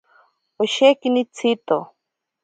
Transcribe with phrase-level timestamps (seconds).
[0.63, 1.77] Oshekini tsiito.